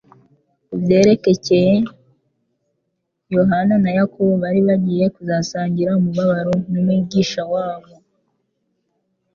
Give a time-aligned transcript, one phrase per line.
[0.67, 1.61] Ku byerekcye
[3.35, 7.91] Yohana na Yakobo bari bagiye kuzasangira umubabaro n'Umwigisha wabo,